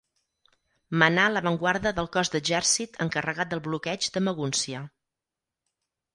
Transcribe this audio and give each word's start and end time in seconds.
Manà 1.03 1.25
l'avantguarda 1.33 1.91
del 1.99 2.09
cos 2.15 2.31
d'exèrcit 2.37 2.99
encarregat 3.07 3.53
del 3.53 3.63
bloqueig 3.69 4.09
de 4.17 4.25
Magúncia. 4.31 4.83